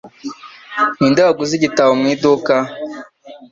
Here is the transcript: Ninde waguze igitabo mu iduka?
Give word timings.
Ninde 0.97 1.19
waguze 1.27 1.51
igitabo 1.55 1.91
mu 1.99 2.05
iduka? 2.13 2.55